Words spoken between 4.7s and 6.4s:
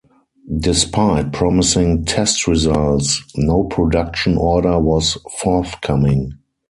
was forthcoming.